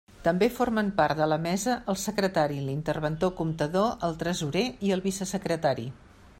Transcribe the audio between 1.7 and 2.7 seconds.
el secretari,